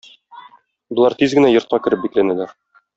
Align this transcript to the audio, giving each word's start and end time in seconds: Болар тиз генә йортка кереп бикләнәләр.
Болар 0.99 1.17
тиз 1.21 1.37
генә 1.39 1.55
йортка 1.59 1.81
кереп 1.87 2.05
бикләнәләр. 2.09 2.61